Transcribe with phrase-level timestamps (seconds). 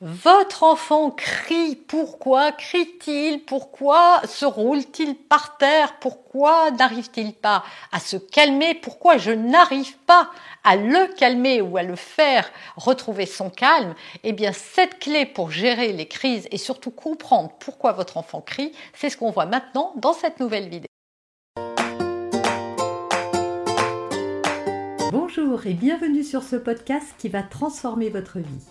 [0.00, 1.74] Votre enfant crie.
[1.74, 3.44] Pourquoi crie-t-il?
[3.44, 5.98] Pourquoi se roule-t-il par terre?
[5.98, 8.74] Pourquoi n'arrive-t-il pas à se calmer?
[8.74, 10.30] Pourquoi je n'arrive pas
[10.62, 13.96] à le calmer ou à le faire retrouver son calme?
[14.22, 18.70] Eh bien, cette clé pour gérer les crises et surtout comprendre pourquoi votre enfant crie,
[18.94, 20.86] c'est ce qu'on voit maintenant dans cette nouvelle vidéo.
[25.10, 28.62] Bonjour et bienvenue sur ce podcast qui va transformer votre vie.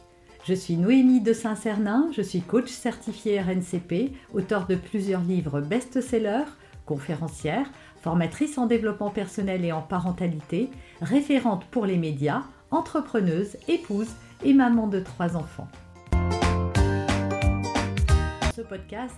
[0.47, 6.47] Je suis Noémie de Saint-Cernin, je suis coach certifié RNCP, auteur de plusieurs livres best-sellers,
[6.85, 7.69] conférencière,
[8.01, 10.69] formatrice en développement personnel et en parentalité,
[11.01, 14.07] référente pour les médias, entrepreneuse, épouse
[14.41, 15.67] et maman de trois enfants.
[18.55, 19.17] Ce podcast,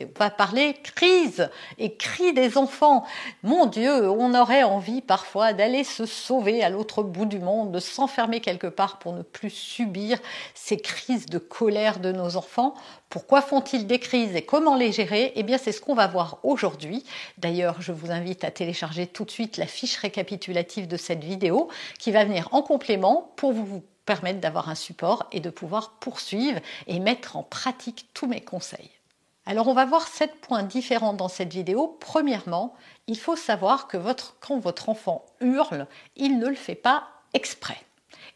[0.00, 3.04] On va parler crise et cri des enfants.
[3.42, 7.80] Mon Dieu, on aurait envie parfois d'aller se sauver à l'autre bout du monde, de
[7.80, 10.20] s'enfermer quelque part pour ne plus subir
[10.54, 12.74] ces crises de colère de nos enfants.
[13.08, 15.32] Pourquoi font-ils des crises et comment les gérer?
[15.34, 17.04] Eh bien, c'est ce qu'on va voir aujourd'hui.
[17.38, 21.70] D'ailleurs, je vous invite à télécharger tout de suite la fiche récapitulative de cette vidéo
[21.98, 26.60] qui va venir en complément pour vous permettre d'avoir un support et de pouvoir poursuivre
[26.86, 28.97] et mettre en pratique tous mes conseils.
[29.48, 31.96] Alors on va voir sept points différents dans cette vidéo.
[32.00, 32.74] Premièrement,
[33.06, 33.96] il faut savoir que
[34.40, 37.78] quand votre enfant hurle, il ne le fait pas exprès.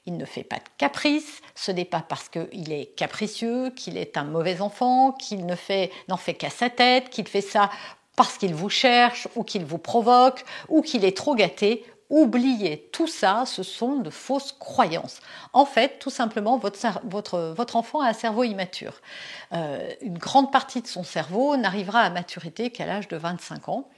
[0.07, 4.17] Il ne fait pas de caprice, ce n'est pas parce qu'il est capricieux, qu'il est
[4.17, 7.69] un mauvais enfant, qu'il n'en fait, fait qu'à sa tête, qu'il fait ça
[8.17, 13.07] parce qu'il vous cherche ou qu'il vous provoque ou qu'il est trop gâté Oubliez tout
[13.07, 15.21] ça, ce sont de fausses croyances.
[15.55, 19.01] En fait, tout simplement, votre, enfant a un cerveau immature.
[19.55, 23.89] Euh, une grande partie de son cerveau n'arrivera à maturité qu'à l'âge de 25 ans.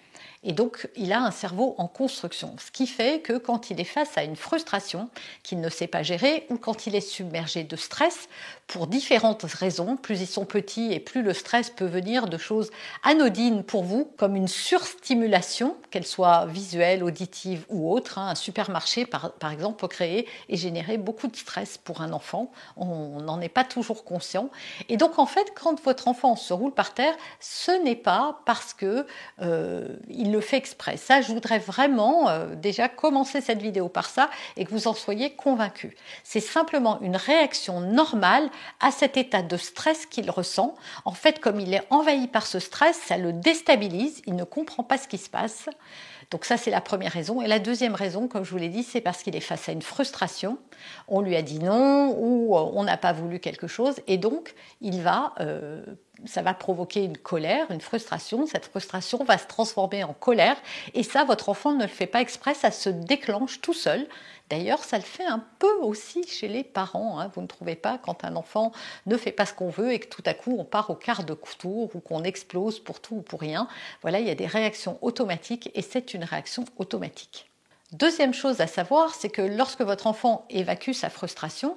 [0.44, 3.84] Et donc, il a un cerveau en construction, ce qui fait que quand il est
[3.84, 5.08] face à une frustration
[5.42, 8.28] qu'il ne sait pas gérer ou quand il est submergé de stress,
[8.66, 12.70] pour différentes raisons, plus ils sont petits et plus le stress peut venir de choses
[13.02, 18.18] anodines pour vous, comme une surstimulation, qu'elle soit visuelle, auditive ou autre.
[18.18, 18.30] Hein.
[18.30, 22.50] Un supermarché, par, exemple, peut créer et générer beaucoup de stress pour un enfant.
[22.76, 24.50] On n'en est pas toujours conscient.
[24.88, 28.72] Et donc, en fait, quand votre enfant se roule par terre, ce n'est pas parce
[28.72, 29.06] que
[29.42, 30.96] euh, il le fait exprès.
[30.96, 34.94] Ça, je voudrais vraiment euh, déjà commencer cette vidéo par ça et que vous en
[34.94, 35.92] soyez convaincus.
[36.24, 38.50] C'est simplement une réaction normale
[38.80, 40.74] à cet état de stress qu'il ressent.
[41.04, 44.82] En fait, comme il est envahi par ce stress, ça le déstabilise, il ne comprend
[44.82, 45.68] pas ce qui se passe.
[46.30, 47.42] Donc ça, c'est la première raison.
[47.42, 49.72] Et la deuxième raison, comme je vous l'ai dit, c'est parce qu'il est face à
[49.72, 50.58] une frustration.
[51.08, 53.96] On lui a dit non ou euh, on n'a pas voulu quelque chose.
[54.06, 55.84] Et donc, il va euh,
[56.26, 58.46] ça va provoquer une colère, une frustration.
[58.46, 60.56] Cette frustration va se transformer en colère.
[60.94, 64.06] Et ça, votre enfant ne le fait pas exprès, ça se déclenche tout seul.
[64.50, 67.18] D'ailleurs, ça le fait un peu aussi chez les parents.
[67.18, 67.30] Hein.
[67.34, 68.72] Vous ne trouvez pas quand un enfant
[69.06, 71.24] ne fait pas ce qu'on veut et que tout à coup on part au quart
[71.24, 73.68] de tour ou qu'on explose pour tout ou pour rien.
[74.02, 77.50] Voilà, il y a des réactions automatiques et c'est une réaction automatique.
[77.92, 81.76] Deuxième chose à savoir, c'est que lorsque votre enfant évacue sa frustration,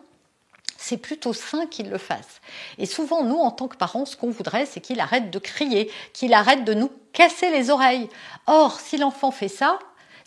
[0.77, 2.41] c'est plutôt sain qu'il le fasse.
[2.77, 5.91] Et souvent, nous, en tant que parents, ce qu'on voudrait, c'est qu'il arrête de crier,
[6.13, 8.09] qu'il arrête de nous casser les oreilles.
[8.45, 9.79] Or, si l'enfant fait ça,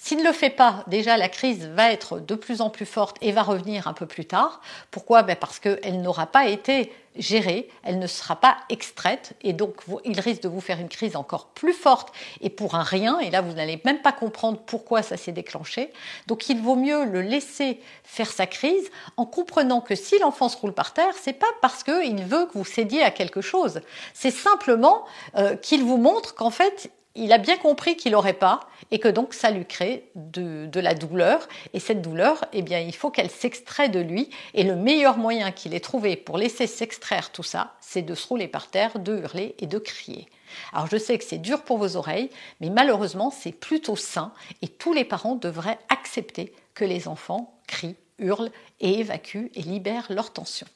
[0.03, 3.19] s'il ne le fait pas, déjà la crise va être de plus en plus forte
[3.21, 4.63] et va revenir un peu plus tard.
[4.91, 5.23] Pourquoi?
[5.23, 9.75] Ben Parce qu'elle n'aura pas été gérée, elle ne sera pas extraite et donc
[10.07, 13.19] il risque de vous faire une crise encore plus forte et pour un rien.
[13.19, 15.93] Et là, vous n'allez même pas comprendre pourquoi ça s'est déclenché.
[16.29, 20.57] Donc il vaut mieux le laisser faire sa crise en comprenant que si l'enfant se
[20.57, 23.83] roule par terre, c'est pas parce qu'il veut que vous cédiez à quelque chose.
[24.15, 25.05] C'est simplement
[25.37, 28.61] euh, qu'il vous montre qu'en fait, il a bien compris qu'il n'aurait pas
[28.91, 31.49] et que donc ça lui crée de, la douleur.
[31.75, 34.31] Et cette douleur, eh bien, il faut qu'elle s'extrait de lui.
[34.55, 38.27] Et le meilleur moyen qu'il ait trouvé pour laisser s'extraire tout ça, c'est de se
[38.29, 40.29] rouler par terre, de hurler et de crier.
[40.73, 42.31] Alors je sais que c'est dur pour vos oreilles,
[42.61, 44.33] mais malheureusement c'est plutôt sain
[44.63, 50.09] et tous les parents devraient accepter que les enfants crient, hurlent et évacuent et libèrent
[50.11, 50.67] leur tension.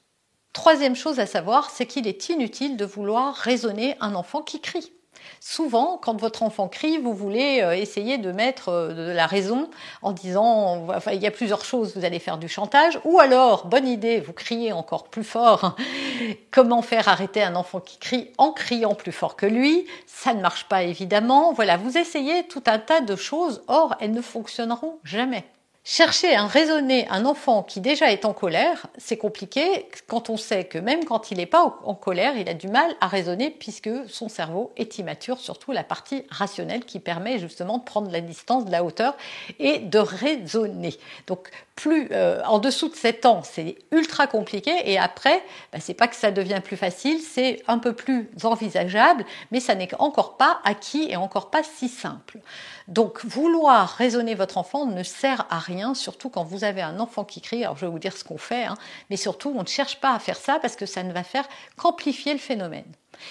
[0.53, 4.93] Troisième chose à savoir, c'est qu'il est inutile de vouloir raisonner un enfant qui crie.
[5.41, 9.69] Souvent, quand votre enfant crie, vous voulez euh, essayer de mettre euh, de la raison
[10.03, 13.87] en disant, il y a plusieurs choses, vous allez faire du chantage, ou alors, bonne
[13.87, 15.77] idée, vous criez encore plus fort.
[16.51, 19.87] Comment faire arrêter un enfant qui crie en criant plus fort que lui?
[20.07, 21.53] Ça ne marche pas évidemment.
[21.53, 25.45] Voilà, vous essayez tout un tas de choses, or elles ne fonctionneront jamais.
[25.87, 30.65] Chercher à raisonner un enfant qui déjà est en colère, c'est compliqué quand on sait
[30.65, 33.91] que même quand il n'est pas en colère, il a du mal à raisonner puisque
[34.09, 38.65] son cerveau est immature, surtout la partie rationnelle qui permet justement de prendre la distance,
[38.65, 39.15] de la hauteur
[39.59, 40.97] et de raisonner.
[41.27, 45.43] Donc plus euh, en dessous de 7 ans, c'est ultra compliqué et après,
[45.73, 49.75] bah, c'est pas que ça devient plus facile, c'est un peu plus envisageable, mais ça
[49.75, 52.39] n'est encore pas acquis et encore pas si simple.
[52.87, 57.25] Donc vouloir raisonner votre enfant ne sert à rien, surtout quand vous avez un enfant
[57.25, 57.65] qui crie.
[57.65, 58.77] Alors je vais vous dire ce qu'on fait, hein,
[59.11, 61.49] mais surtout on ne cherche pas à faire ça parce que ça ne va faire
[61.77, 62.85] qu'amplifier le phénomène.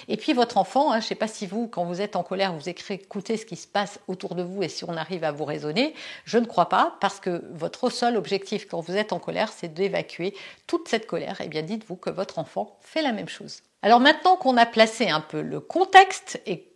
[0.07, 2.23] Et puis votre enfant, hein, je ne sais pas si vous, quand vous êtes en
[2.23, 5.31] colère, vous écoutez ce qui se passe autour de vous et si on arrive à
[5.31, 5.93] vous raisonner,
[6.25, 9.73] je ne crois pas, parce que votre seul objectif quand vous êtes en colère, c'est
[9.73, 10.35] d'évacuer
[10.67, 11.41] toute cette colère.
[11.41, 13.61] Et eh bien dites-vous que votre enfant fait la même chose.
[13.83, 16.73] Alors maintenant qu'on a placé un peu le contexte et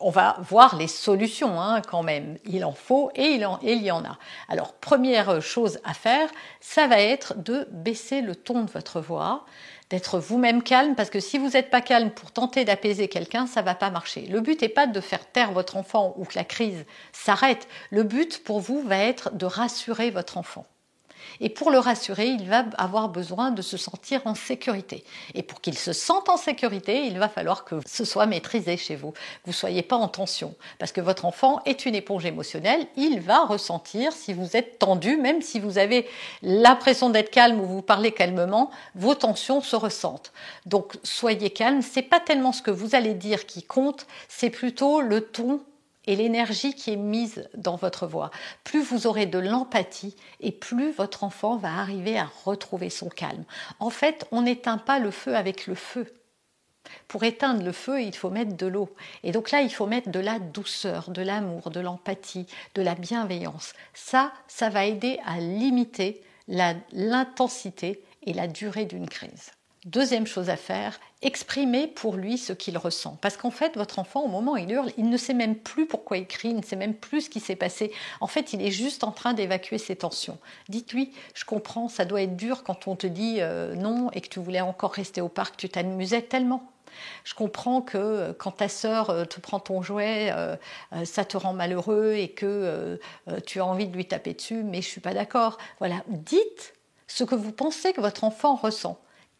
[0.00, 2.38] on va voir les solutions hein, quand même.
[2.46, 4.18] Il en faut et il, y en a.
[4.48, 6.30] Alors, première chose à faire,
[6.60, 9.44] ça va être de baisser le ton de votre voix,
[9.90, 13.60] d'être vous-même calme, parce que si vous n'êtes pas calme pour tenter d'apaiser quelqu'un, ça
[13.60, 14.22] va pas marcher.
[14.22, 17.68] Le but n'est pas de faire taire votre enfant ou que la crise s'arrête.
[17.90, 20.64] Le but pour vous va être de rassurer votre enfant.
[21.40, 25.04] Et pour le rassurer, il va avoir besoin de se sentir en sécurité.
[25.34, 28.96] Et pour qu'il se sente en sécurité, il va falloir que ce soit maîtrisé chez
[28.96, 29.12] vous.
[29.44, 30.54] Vous ne soyez pas en tension.
[30.78, 32.86] Parce que votre enfant est une éponge émotionnelle.
[32.96, 36.06] Il va ressentir si vous êtes tendu, même si vous avez
[36.42, 40.32] l'impression d'être calme ou vous parlez calmement, vos tensions se ressentent.
[40.66, 41.82] Donc soyez calme.
[41.82, 45.60] C'est pas tellement ce que vous allez dire qui compte, c'est plutôt le ton
[46.08, 48.30] et l'énergie qui est mise dans votre voix.
[48.64, 53.44] Plus vous aurez de l'empathie et plus votre enfant va arriver à retrouver son calme.
[53.78, 56.12] En fait, on n'éteint pas le feu avec le feu.
[57.08, 58.88] Pour éteindre le feu, il faut mettre de l'eau.
[59.22, 62.94] Et donc là, il faut mettre de la douceur, de l'amour, de l'empathie, de la
[62.94, 63.74] bienveillance.
[63.92, 69.50] Ça, ça va aider à limiter l'intensité et la durée d'une crise.
[69.84, 73.16] Deuxième chose à faire, exprimer pour lui ce qu'il ressent.
[73.20, 75.86] Parce qu'en fait, votre enfant, au moment où il hurle, il ne sait même plus
[75.86, 77.92] pourquoi il crie, il ne sait même plus ce qui s'est passé.
[78.20, 80.38] En fait, il est juste en train d'évacuer ses tensions.
[80.68, 84.28] Dites-lui, je comprends, ça doit être dur quand on te dit euh, non et que
[84.28, 86.72] tu voulais encore rester au parc, tu t'amusais tellement.
[87.22, 90.34] Je comprends que euh, quand ta sœur euh, te prend ton jouet,
[91.04, 92.98] ça te rend malheureux et que
[93.46, 95.58] tu as envie de lui taper dessus, mais je suis pas d'accord.
[95.78, 96.74] Voilà, dites
[97.06, 98.98] ce que vous pensez que votre enfant ressent.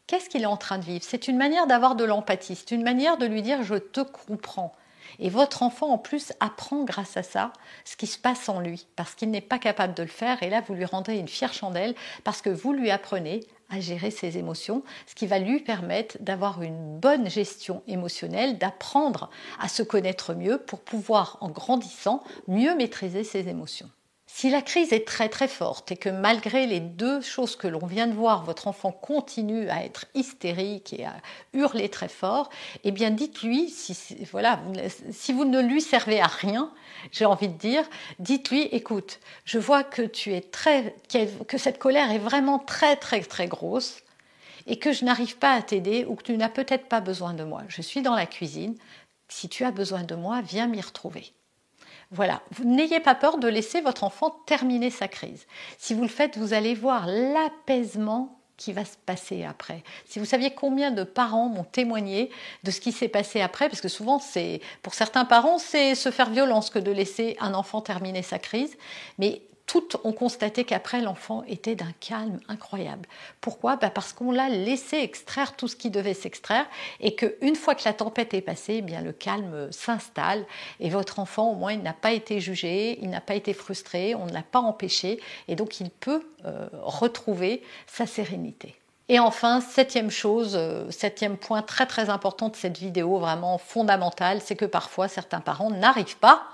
[0.09, 1.05] Qu'est-ce qu'il est en train de vivre?
[1.07, 4.73] C'est une manière d'avoir de l'empathie, c'est une manière de lui dire je te comprends.
[5.19, 7.53] Et votre enfant, en plus, apprend grâce à ça
[7.85, 10.43] ce qui se passe en lui, parce qu'il n'est pas capable de le faire.
[10.43, 11.95] Et là, vous lui rendez une fière chandelle,
[12.25, 16.63] parce que vous lui apprenez à gérer ses émotions, ce qui va lui permettre d'avoir
[16.63, 19.29] une bonne gestion émotionnelle, d'apprendre
[19.61, 23.91] à se connaître mieux pour pouvoir, en grandissant, mieux maîtriser ses émotions.
[24.31, 27.87] Si la crise est très très forte et que malgré les deux choses que l'on
[27.87, 31.17] vient de voir, votre enfant continue à être hystérique et à
[31.55, 32.51] hurler très fort,
[32.85, 33.97] eh bien dites-lui, si,
[34.31, 34.61] voilà,
[35.11, 36.71] si vous ne lui servez à rien,
[37.11, 37.83] j'ai envie de dire,
[38.19, 40.95] dites-lui, écoute, je vois que tu es très,
[41.49, 44.03] que cette colère est vraiment très très très grosse
[44.67, 47.45] et que je n'arrive pas à t'aider ou que tu n'as peut-être pas besoin de
[47.45, 47.63] moi.
[47.69, 48.77] Je suis dans la cuisine.
[49.29, 51.33] Si tu as besoin de moi, viens m'y retrouver.
[52.11, 55.47] Voilà, n'ayez pas peur de laisser votre enfant terminer sa crise.
[55.77, 59.85] Si vous le faites, vous allez voir l'apaisement qui va se passer après.
[60.07, 62.31] Si vous saviez combien de parents m'ont témoigné
[62.65, 66.11] de ce qui s'est passé après, parce que souvent, c'est pour certains parents, c'est se
[66.11, 68.77] faire violence que de laisser un enfant terminer sa crise,
[69.19, 73.07] mais toutes ont constaté qu'après, l'enfant était d'un calme incroyable.
[73.41, 73.77] Pourquoi?
[73.77, 76.67] Bah, Parce qu'on l'a laissé extraire tout ce qui devait s'extraire
[77.01, 80.45] et qu'une fois que la tempête est passée, eh le calme s'installe
[80.81, 84.15] et votre enfant, au moins, il n'a pas été jugé, il n'a pas été frustré,
[84.15, 88.75] on ne l'a pas empêché et donc il peut euh, retrouver sa sérénité.
[89.11, 94.41] Et enfin, septième chose, euh, septième point très très important de cette vidéo, vraiment fondamental,
[94.43, 96.45] c'est que parfois certains parents n'arrivent pas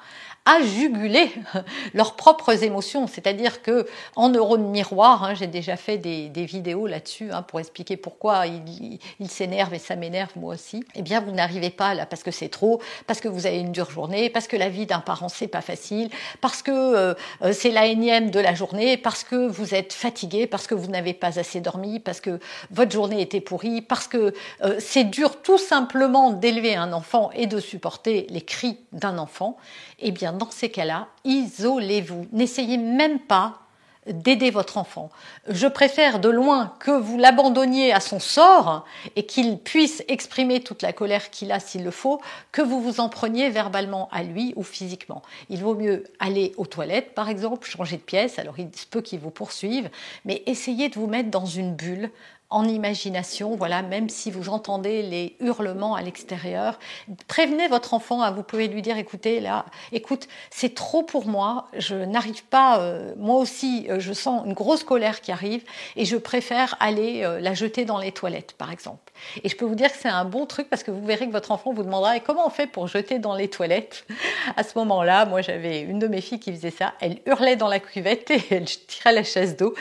[0.46, 1.32] à juguler
[1.94, 3.06] leurs propres émotions.
[3.06, 7.96] C'est-à-dire que en neurones miroir, hein, j'ai déjà fait des, vidéos là-dessus hein, pour expliquer
[7.96, 10.84] pourquoi il, il, s'énerve et ça m'énerve moi aussi.
[10.94, 13.72] Eh bien, vous n'arrivez pas là parce que c'est trop, parce que vous avez une
[13.72, 16.10] dure journée, parce que la vie d'un parent c'est pas facile,
[16.42, 17.14] parce que euh,
[17.52, 21.14] c'est la énième de la journée, parce que vous êtes fatigué, parce que vous n'avez
[21.14, 22.38] pas assez dormi, parce que
[22.70, 27.46] votre journée était pourrie, parce que euh, c'est dur tout simplement d'élever un enfant et
[27.46, 29.56] de supporter les cris d'un enfant.
[30.00, 32.26] Eh bien, dans ces cas-là, isolez-vous.
[32.32, 33.60] N'essayez même pas
[34.06, 35.10] d'aider votre enfant.
[35.48, 38.84] Je préfère de loin que vous l'abandonniez à son sort
[39.16, 42.20] et qu'il puisse exprimer toute la colère qu'il a s'il le faut,
[42.52, 45.22] que vous vous en preniez verbalement à lui ou physiquement.
[45.48, 49.00] Il vaut mieux aller aux toilettes, par exemple, changer de pièce, alors il se peut
[49.00, 49.88] qu'il vous poursuive,
[50.24, 52.10] mais essayez de vous mettre dans une bulle
[52.54, 56.78] en imagination, voilà, même si vous entendez les hurlements à l'extérieur,
[57.26, 61.66] prévenez votre enfant, hein, vous pouvez lui dire, écoutez, là, écoute, c'est trop pour moi,
[61.76, 65.64] je n'arrive pas, euh, moi aussi, euh, je sens une grosse colère qui arrive
[65.96, 69.12] et je préfère aller euh, la jeter dans les toilettes, par exemple.
[69.42, 71.32] Et je peux vous dire que c'est un bon truc parce que vous verrez que
[71.32, 74.06] votre enfant vous demandera, comment on fait pour jeter dans les toilettes
[74.56, 77.68] À ce moment-là, moi j'avais une de mes filles qui faisait ça, elle hurlait dans
[77.68, 79.75] la cuvette et elle tirait la chaise d'eau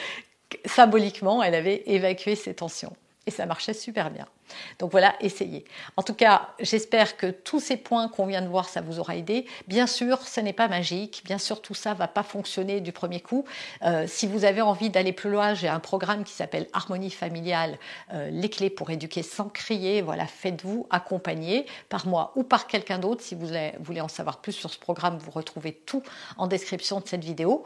[0.65, 2.95] symboliquement, elle avait évacué ses tensions.
[3.25, 4.27] Et ça marchait super bien.
[4.79, 5.63] Donc voilà, essayez.
[5.95, 9.15] En tout cas, j'espère que tous ces points qu'on vient de voir, ça vous aura
[9.15, 9.45] aidé.
[9.67, 11.21] Bien sûr, ce n'est pas magique.
[11.23, 13.45] Bien sûr, tout ça va pas fonctionner du premier coup.
[13.83, 17.77] Euh, si vous avez envie d'aller plus loin, j'ai un programme qui s'appelle Harmonie familiale,
[18.13, 20.01] euh, les clés pour éduquer sans crier.
[20.01, 23.23] Voilà, faites-vous accompagner par moi ou par quelqu'un d'autre.
[23.23, 23.47] Si vous
[23.79, 26.03] voulez en savoir plus sur ce programme, vous retrouvez tout
[26.37, 27.65] en description de cette vidéo.